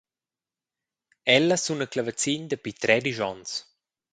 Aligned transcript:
Ella 1.37 1.55
suna 1.63 1.85
clavazin 1.91 2.43
dapi 2.47 2.71
tredisch 2.83 3.21
onns. 3.31 3.51